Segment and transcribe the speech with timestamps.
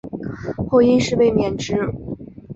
[0.67, 1.75] 后因事被免职。